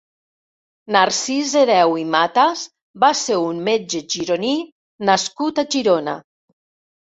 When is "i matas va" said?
2.05-3.11